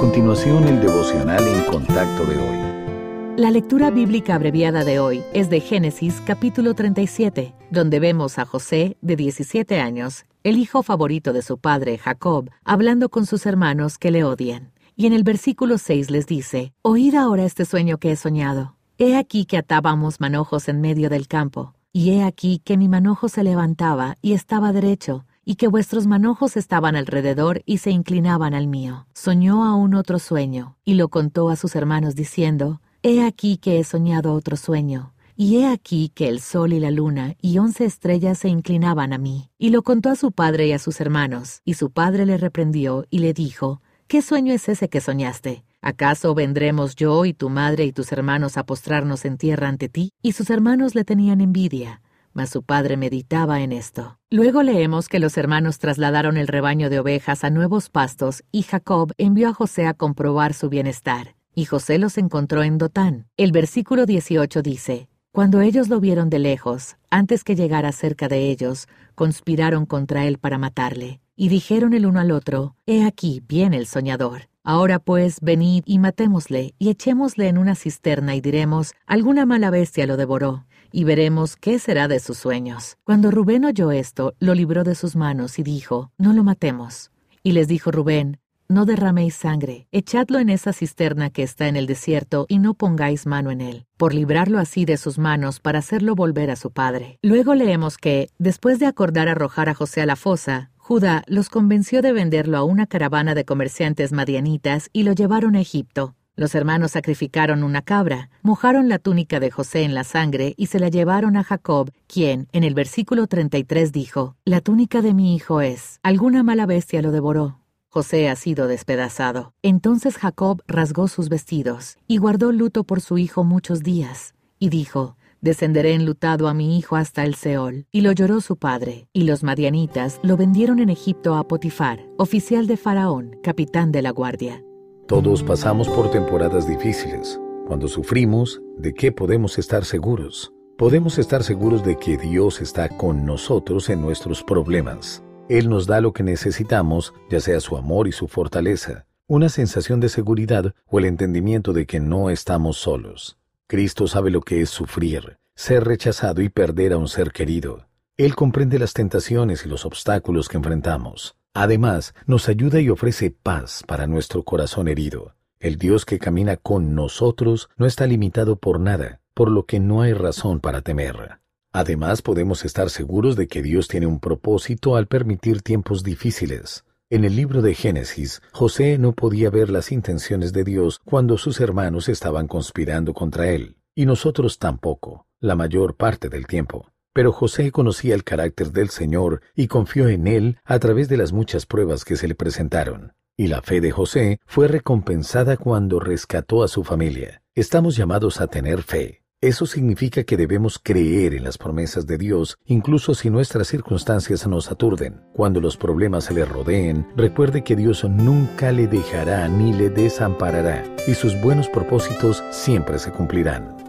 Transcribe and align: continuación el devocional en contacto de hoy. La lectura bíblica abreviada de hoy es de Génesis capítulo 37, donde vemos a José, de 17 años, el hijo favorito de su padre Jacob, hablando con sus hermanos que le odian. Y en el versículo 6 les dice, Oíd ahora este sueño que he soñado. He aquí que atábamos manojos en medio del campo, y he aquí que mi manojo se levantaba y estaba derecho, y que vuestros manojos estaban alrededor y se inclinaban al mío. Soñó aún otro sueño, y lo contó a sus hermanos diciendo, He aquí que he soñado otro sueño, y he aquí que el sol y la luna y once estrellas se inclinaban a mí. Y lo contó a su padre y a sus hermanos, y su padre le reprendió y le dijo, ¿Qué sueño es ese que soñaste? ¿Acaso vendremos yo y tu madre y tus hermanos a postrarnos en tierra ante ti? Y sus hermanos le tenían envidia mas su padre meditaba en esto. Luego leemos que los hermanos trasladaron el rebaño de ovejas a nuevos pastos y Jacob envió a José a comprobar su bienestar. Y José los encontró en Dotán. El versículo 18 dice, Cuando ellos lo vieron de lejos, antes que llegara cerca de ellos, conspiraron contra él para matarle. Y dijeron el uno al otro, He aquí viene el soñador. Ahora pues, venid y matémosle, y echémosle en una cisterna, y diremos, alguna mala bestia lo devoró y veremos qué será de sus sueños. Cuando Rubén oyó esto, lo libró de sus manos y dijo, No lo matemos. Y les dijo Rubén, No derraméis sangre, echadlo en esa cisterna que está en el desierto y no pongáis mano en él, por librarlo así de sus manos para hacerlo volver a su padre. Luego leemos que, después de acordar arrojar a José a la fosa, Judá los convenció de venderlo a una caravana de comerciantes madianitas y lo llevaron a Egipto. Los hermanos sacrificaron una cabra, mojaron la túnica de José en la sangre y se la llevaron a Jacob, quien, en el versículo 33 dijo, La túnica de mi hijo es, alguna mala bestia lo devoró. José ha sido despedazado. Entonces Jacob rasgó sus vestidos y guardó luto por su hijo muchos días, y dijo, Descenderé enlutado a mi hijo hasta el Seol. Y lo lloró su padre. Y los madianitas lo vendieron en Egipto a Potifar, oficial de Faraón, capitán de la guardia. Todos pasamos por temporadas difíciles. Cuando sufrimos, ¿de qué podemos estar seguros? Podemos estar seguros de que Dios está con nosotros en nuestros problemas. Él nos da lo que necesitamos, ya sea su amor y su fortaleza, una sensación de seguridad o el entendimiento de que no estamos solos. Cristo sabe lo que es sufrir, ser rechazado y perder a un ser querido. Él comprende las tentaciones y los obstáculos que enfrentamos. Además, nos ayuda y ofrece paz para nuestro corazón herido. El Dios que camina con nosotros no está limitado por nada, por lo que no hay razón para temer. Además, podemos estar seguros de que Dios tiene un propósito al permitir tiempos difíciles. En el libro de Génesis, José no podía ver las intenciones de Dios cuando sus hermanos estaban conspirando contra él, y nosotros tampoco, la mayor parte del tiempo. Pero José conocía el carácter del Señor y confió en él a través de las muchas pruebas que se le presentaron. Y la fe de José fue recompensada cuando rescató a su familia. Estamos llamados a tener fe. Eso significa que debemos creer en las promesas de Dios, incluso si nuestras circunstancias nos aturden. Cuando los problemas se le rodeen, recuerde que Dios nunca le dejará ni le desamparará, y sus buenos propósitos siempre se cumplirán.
continuación 0.00 0.66
el 0.66 0.80
devocional 0.80 1.46
en 1.46 1.62
contacto 1.64 2.24
de 2.24 2.38
hoy. 2.38 3.36
La 3.36 3.50
lectura 3.50 3.90
bíblica 3.90 4.34
abreviada 4.34 4.82
de 4.82 4.98
hoy 4.98 5.22
es 5.34 5.50
de 5.50 5.60
Génesis 5.60 6.22
capítulo 6.24 6.72
37, 6.72 7.52
donde 7.70 8.00
vemos 8.00 8.38
a 8.38 8.46
José, 8.46 8.96
de 9.02 9.16
17 9.16 9.78
años, 9.78 10.24
el 10.42 10.56
hijo 10.56 10.82
favorito 10.82 11.34
de 11.34 11.42
su 11.42 11.58
padre 11.58 11.98
Jacob, 11.98 12.48
hablando 12.64 13.10
con 13.10 13.26
sus 13.26 13.44
hermanos 13.44 13.98
que 13.98 14.10
le 14.10 14.24
odian. 14.24 14.72
Y 14.96 15.04
en 15.04 15.12
el 15.12 15.22
versículo 15.22 15.76
6 15.76 16.10
les 16.10 16.26
dice, 16.26 16.72
Oíd 16.80 17.14
ahora 17.14 17.44
este 17.44 17.66
sueño 17.66 17.98
que 17.98 18.12
he 18.12 18.16
soñado. 18.16 18.76
He 18.96 19.18
aquí 19.18 19.44
que 19.44 19.58
atábamos 19.58 20.18
manojos 20.18 20.70
en 20.70 20.80
medio 20.80 21.10
del 21.10 21.28
campo, 21.28 21.74
y 21.92 22.12
he 22.12 22.22
aquí 22.22 22.62
que 22.64 22.78
mi 22.78 22.88
manojo 22.88 23.28
se 23.28 23.44
levantaba 23.44 24.16
y 24.22 24.32
estaba 24.32 24.72
derecho, 24.72 25.26
y 25.44 25.56
que 25.56 25.68
vuestros 25.68 26.06
manojos 26.06 26.56
estaban 26.56 26.96
alrededor 26.96 27.62
y 27.66 27.78
se 27.78 27.90
inclinaban 27.90 28.54
al 28.54 28.66
mío. 28.66 29.06
Soñó 29.14 29.64
aún 29.64 29.94
otro 29.94 30.18
sueño, 30.18 30.76
y 30.84 30.94
lo 30.94 31.08
contó 31.08 31.50
a 31.50 31.56
sus 31.56 31.74
hermanos 31.76 32.14
diciendo, 32.14 32.80
He 33.02 33.24
aquí 33.24 33.56
que 33.56 33.78
he 33.78 33.84
soñado 33.84 34.34
otro 34.34 34.56
sueño, 34.56 35.14
y 35.36 35.56
he 35.56 35.66
aquí 35.66 36.10
que 36.14 36.28
el 36.28 36.40
sol 36.40 36.74
y 36.74 36.80
la 36.80 36.90
luna 36.90 37.34
y 37.40 37.58
once 37.58 37.86
estrellas 37.86 38.38
se 38.38 38.48
inclinaban 38.48 39.14
a 39.14 39.18
mí. 39.18 39.50
Y 39.58 39.70
lo 39.70 39.82
contó 39.82 40.10
a 40.10 40.16
su 40.16 40.32
padre 40.32 40.66
y 40.66 40.72
a 40.72 40.78
sus 40.78 41.00
hermanos, 41.00 41.62
y 41.64 41.74
su 41.74 41.90
padre 41.90 42.26
le 42.26 42.36
reprendió 42.36 43.06
y 43.08 43.20
le 43.20 43.32
dijo, 43.32 43.80
¿Qué 44.06 44.20
sueño 44.20 44.52
es 44.52 44.68
ese 44.68 44.88
que 44.88 45.00
soñaste? 45.00 45.64
¿Acaso 45.80 46.34
vendremos 46.34 46.94
yo 46.94 47.24
y 47.24 47.32
tu 47.32 47.48
madre 47.48 47.86
y 47.86 47.92
tus 47.92 48.12
hermanos 48.12 48.58
a 48.58 48.66
postrarnos 48.66 49.24
en 49.24 49.38
tierra 49.38 49.68
ante 49.68 49.88
ti? 49.88 50.12
Y 50.20 50.32
sus 50.32 50.50
hermanos 50.50 50.94
le 50.94 51.04
tenían 51.04 51.40
envidia 51.40 52.02
mas 52.32 52.50
su 52.50 52.62
padre 52.62 52.96
meditaba 52.96 53.60
en 53.60 53.72
esto. 53.72 54.18
Luego 54.30 54.62
leemos 54.62 55.08
que 55.08 55.18
los 55.18 55.36
hermanos 55.36 55.78
trasladaron 55.78 56.36
el 56.36 56.48
rebaño 56.48 56.90
de 56.90 57.00
ovejas 57.00 57.44
a 57.44 57.50
nuevos 57.50 57.90
pastos 57.90 58.44
y 58.52 58.62
Jacob 58.62 59.12
envió 59.18 59.48
a 59.48 59.54
José 59.54 59.86
a 59.86 59.94
comprobar 59.94 60.54
su 60.54 60.68
bienestar. 60.68 61.34
Y 61.54 61.64
José 61.64 61.98
los 61.98 62.16
encontró 62.16 62.62
en 62.62 62.78
Dotán. 62.78 63.26
El 63.36 63.52
versículo 63.52 64.06
18 64.06 64.62
dice, 64.62 65.08
Cuando 65.32 65.60
ellos 65.60 65.88
lo 65.88 66.00
vieron 66.00 66.30
de 66.30 66.38
lejos, 66.38 66.96
antes 67.10 67.42
que 67.42 67.56
llegara 67.56 67.92
cerca 67.92 68.28
de 68.28 68.50
ellos, 68.50 68.86
conspiraron 69.14 69.84
contra 69.84 70.26
él 70.26 70.38
para 70.38 70.58
matarle. 70.58 71.20
Y 71.34 71.48
dijeron 71.48 71.92
el 71.92 72.06
uno 72.06 72.20
al 72.20 72.30
otro, 72.30 72.76
He 72.86 73.04
aquí 73.04 73.42
viene 73.48 73.76
el 73.76 73.86
soñador. 73.86 74.42
Ahora 74.62 74.98
pues, 74.98 75.40
venid 75.40 75.82
y 75.86 75.98
matémosle, 75.98 76.74
y 76.78 76.90
echémosle 76.90 77.48
en 77.48 77.58
una 77.58 77.74
cisterna, 77.74 78.36
y 78.36 78.40
diremos, 78.40 78.92
alguna 79.06 79.46
mala 79.46 79.70
bestia 79.70 80.06
lo 80.06 80.16
devoró 80.16 80.66
y 80.92 81.04
veremos 81.04 81.56
qué 81.56 81.78
será 81.78 82.08
de 82.08 82.20
sus 82.20 82.38
sueños. 82.38 82.96
Cuando 83.04 83.30
Rubén 83.30 83.64
oyó 83.64 83.90
esto, 83.90 84.34
lo 84.38 84.54
libró 84.54 84.84
de 84.84 84.94
sus 84.94 85.16
manos 85.16 85.58
y 85.58 85.62
dijo, 85.62 86.12
No 86.18 86.32
lo 86.32 86.44
matemos. 86.44 87.10
Y 87.42 87.52
les 87.52 87.68
dijo 87.68 87.90
Rubén, 87.90 88.38
No 88.68 88.84
derraméis 88.84 89.34
sangre, 89.34 89.86
echadlo 89.92 90.38
en 90.38 90.50
esa 90.50 90.72
cisterna 90.72 91.30
que 91.30 91.42
está 91.42 91.68
en 91.68 91.76
el 91.76 91.86
desierto 91.86 92.46
y 92.48 92.58
no 92.58 92.74
pongáis 92.74 93.26
mano 93.26 93.50
en 93.50 93.60
él, 93.60 93.86
por 93.96 94.14
librarlo 94.14 94.58
así 94.58 94.84
de 94.84 94.96
sus 94.96 95.18
manos 95.18 95.60
para 95.60 95.78
hacerlo 95.78 96.14
volver 96.14 96.50
a 96.50 96.56
su 96.56 96.70
padre. 96.70 97.18
Luego 97.22 97.54
leemos 97.54 97.96
que, 97.96 98.30
después 98.38 98.78
de 98.78 98.86
acordar 98.86 99.28
arrojar 99.28 99.68
a 99.68 99.74
José 99.74 100.02
a 100.02 100.06
la 100.06 100.16
fosa, 100.16 100.70
Judá 100.90 101.22
los 101.28 101.50
convenció 101.50 102.02
de 102.02 102.12
venderlo 102.12 102.58
a 102.58 102.64
una 102.64 102.86
caravana 102.86 103.36
de 103.36 103.44
comerciantes 103.44 104.10
madianitas 104.10 104.90
y 104.92 105.04
lo 105.04 105.12
llevaron 105.12 105.54
a 105.54 105.60
Egipto. 105.60 106.16
Los 106.40 106.54
hermanos 106.54 106.92
sacrificaron 106.92 107.62
una 107.62 107.82
cabra, 107.82 108.30
mojaron 108.40 108.88
la 108.88 108.98
túnica 108.98 109.40
de 109.40 109.50
José 109.50 109.82
en 109.82 109.92
la 109.92 110.04
sangre 110.04 110.54
y 110.56 110.68
se 110.68 110.80
la 110.80 110.88
llevaron 110.88 111.36
a 111.36 111.44
Jacob, 111.44 111.90
quien, 112.06 112.48
en 112.52 112.64
el 112.64 112.72
versículo 112.72 113.26
33 113.26 113.92
dijo, 113.92 114.36
La 114.46 114.62
túnica 114.62 115.02
de 115.02 115.12
mi 115.12 115.34
hijo 115.34 115.60
es, 115.60 116.00
alguna 116.02 116.42
mala 116.42 116.64
bestia 116.64 117.02
lo 117.02 117.10
devoró. 117.10 117.58
José 117.90 118.30
ha 118.30 118.36
sido 118.36 118.68
despedazado. 118.68 119.52
Entonces 119.60 120.16
Jacob 120.16 120.62
rasgó 120.66 121.08
sus 121.08 121.28
vestidos 121.28 121.98
y 122.08 122.16
guardó 122.16 122.52
luto 122.52 122.84
por 122.84 123.02
su 123.02 123.18
hijo 123.18 123.44
muchos 123.44 123.82
días, 123.82 124.32
y 124.58 124.70
dijo, 124.70 125.18
Descenderé 125.42 125.92
enlutado 125.92 126.48
a 126.48 126.54
mi 126.54 126.78
hijo 126.78 126.96
hasta 126.96 127.22
el 127.24 127.34
Seol. 127.34 127.84
Y 127.92 128.00
lo 128.00 128.12
lloró 128.12 128.40
su 128.40 128.56
padre. 128.56 129.08
Y 129.12 129.24
los 129.24 129.42
madianitas 129.42 130.20
lo 130.22 130.38
vendieron 130.38 130.78
en 130.78 130.88
Egipto 130.88 131.34
a 131.34 131.46
Potifar, 131.46 132.00
oficial 132.16 132.66
de 132.66 132.78
Faraón, 132.78 133.36
capitán 133.42 133.92
de 133.92 134.00
la 134.00 134.10
guardia. 134.10 134.62
Todos 135.10 135.42
pasamos 135.42 135.88
por 135.88 136.08
temporadas 136.12 136.68
difíciles. 136.68 137.40
Cuando 137.66 137.88
sufrimos, 137.88 138.62
¿de 138.78 138.94
qué 138.94 139.10
podemos 139.10 139.58
estar 139.58 139.84
seguros? 139.84 140.52
Podemos 140.78 141.18
estar 141.18 141.42
seguros 141.42 141.84
de 141.84 141.96
que 141.98 142.16
Dios 142.16 142.60
está 142.60 142.88
con 142.88 143.26
nosotros 143.26 143.90
en 143.90 144.02
nuestros 144.02 144.44
problemas. 144.44 145.24
Él 145.48 145.68
nos 145.68 145.88
da 145.88 146.00
lo 146.00 146.12
que 146.12 146.22
necesitamos, 146.22 147.12
ya 147.28 147.40
sea 147.40 147.58
su 147.58 147.76
amor 147.76 148.06
y 148.06 148.12
su 148.12 148.28
fortaleza, 148.28 149.04
una 149.26 149.48
sensación 149.48 149.98
de 149.98 150.10
seguridad 150.10 150.76
o 150.86 151.00
el 151.00 151.06
entendimiento 151.06 151.72
de 151.72 151.86
que 151.86 151.98
no 151.98 152.30
estamos 152.30 152.76
solos. 152.76 153.36
Cristo 153.66 154.06
sabe 154.06 154.30
lo 154.30 154.42
que 154.42 154.60
es 154.60 154.70
sufrir, 154.70 155.38
ser 155.56 155.82
rechazado 155.82 156.40
y 156.40 156.50
perder 156.50 156.92
a 156.92 156.98
un 156.98 157.08
ser 157.08 157.32
querido. 157.32 157.88
Él 158.16 158.36
comprende 158.36 158.78
las 158.78 158.92
tentaciones 158.92 159.66
y 159.66 159.68
los 159.68 159.84
obstáculos 159.84 160.48
que 160.48 160.58
enfrentamos. 160.58 161.34
Además, 161.54 162.14
nos 162.26 162.48
ayuda 162.48 162.80
y 162.80 162.90
ofrece 162.90 163.30
paz 163.30 163.82
para 163.86 164.06
nuestro 164.06 164.44
corazón 164.44 164.88
herido. 164.88 165.34
El 165.58 165.76
Dios 165.76 166.04
que 166.04 166.18
camina 166.18 166.56
con 166.56 166.94
nosotros 166.94 167.68
no 167.76 167.86
está 167.86 168.06
limitado 168.06 168.56
por 168.56 168.78
nada, 168.80 169.20
por 169.34 169.50
lo 169.50 169.66
que 169.66 169.80
no 169.80 170.02
hay 170.02 170.12
razón 170.12 170.60
para 170.60 170.82
temer. 170.82 171.40
Además, 171.72 172.22
podemos 172.22 172.64
estar 172.64 172.88
seguros 172.90 173.36
de 173.36 173.46
que 173.46 173.62
Dios 173.62 173.88
tiene 173.88 174.06
un 174.06 174.20
propósito 174.20 174.96
al 174.96 175.06
permitir 175.06 175.62
tiempos 175.62 176.02
difíciles. 176.02 176.84
En 177.10 177.24
el 177.24 177.34
libro 177.34 177.60
de 177.62 177.74
Génesis, 177.74 178.40
José 178.52 178.96
no 178.96 179.12
podía 179.12 179.50
ver 179.50 179.70
las 179.70 179.90
intenciones 179.90 180.52
de 180.52 180.62
Dios 180.62 181.00
cuando 181.04 181.38
sus 181.38 181.60
hermanos 181.60 182.08
estaban 182.08 182.46
conspirando 182.46 183.12
contra 183.12 183.50
él, 183.50 183.76
y 183.96 184.06
nosotros 184.06 184.58
tampoco, 184.58 185.26
la 185.40 185.56
mayor 185.56 185.96
parte 185.96 186.28
del 186.28 186.46
tiempo. 186.46 186.86
Pero 187.12 187.32
José 187.32 187.72
conocía 187.72 188.14
el 188.14 188.24
carácter 188.24 188.72
del 188.72 188.90
Señor 188.90 189.40
y 189.54 189.66
confió 189.66 190.08
en 190.08 190.26
él 190.26 190.58
a 190.64 190.78
través 190.78 191.08
de 191.08 191.16
las 191.16 191.32
muchas 191.32 191.66
pruebas 191.66 192.04
que 192.04 192.16
se 192.16 192.28
le 192.28 192.34
presentaron. 192.34 193.14
Y 193.36 193.48
la 193.48 193.62
fe 193.62 193.80
de 193.80 193.90
José 193.90 194.38
fue 194.46 194.68
recompensada 194.68 195.56
cuando 195.56 195.98
rescató 195.98 196.62
a 196.62 196.68
su 196.68 196.84
familia. 196.84 197.42
Estamos 197.54 197.96
llamados 197.96 198.40
a 198.40 198.46
tener 198.46 198.82
fe. 198.82 199.20
Eso 199.42 199.64
significa 199.64 200.24
que 200.24 200.36
debemos 200.36 200.78
creer 200.78 201.32
en 201.32 201.44
las 201.44 201.56
promesas 201.56 202.06
de 202.06 202.18
Dios, 202.18 202.58
incluso 202.66 203.14
si 203.14 203.30
nuestras 203.30 203.68
circunstancias 203.68 204.46
nos 204.46 204.70
aturden. 204.70 205.22
Cuando 205.32 205.62
los 205.62 205.78
problemas 205.78 206.24
se 206.24 206.34
le 206.34 206.44
rodeen, 206.44 207.06
recuerde 207.16 207.64
que 207.64 207.74
Dios 207.74 208.04
nunca 208.04 208.70
le 208.70 208.86
dejará 208.86 209.48
ni 209.48 209.72
le 209.72 209.88
desamparará, 209.88 210.84
y 211.06 211.14
sus 211.14 211.40
buenos 211.40 211.70
propósitos 211.70 212.44
siempre 212.50 212.98
se 212.98 213.12
cumplirán. 213.12 213.79